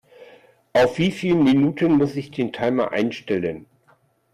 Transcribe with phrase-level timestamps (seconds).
[0.73, 3.67] Auf wie viel Minuten muss ich den Timer einstellen?